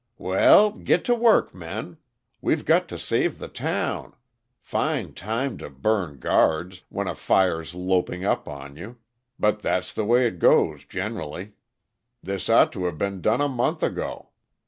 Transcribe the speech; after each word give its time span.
"Well 0.17 0.71
get 0.71 1.05
to 1.05 1.13
work, 1.13 1.53
men. 1.53 1.97
We've 2.41 2.65
got 2.65 2.87
to 2.87 2.97
save 2.97 3.37
the 3.37 3.47
town. 3.47 4.15
Fine 4.59 5.13
time 5.13 5.59
to 5.59 5.69
burn 5.69 6.17
guards 6.17 6.81
when 6.89 7.07
a 7.07 7.13
fire's 7.13 7.75
loping 7.75 8.25
up 8.25 8.47
on 8.47 8.77
you! 8.77 8.97
But 9.37 9.59
that's 9.59 9.93
the 9.93 10.03
way 10.03 10.25
it 10.25 10.39
goes, 10.39 10.85
generally. 10.85 11.51
This 12.23 12.49
ought 12.49 12.71
to've 12.73 12.97
been 12.97 13.21
done 13.21 13.41
a 13.41 13.47
month 13.47 13.83
ago. 13.83 14.29